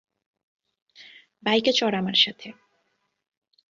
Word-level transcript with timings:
বাইকে 1.43 1.71
চড় 1.73 1.95
আমার 1.97 2.17
সাথে! 2.17 2.47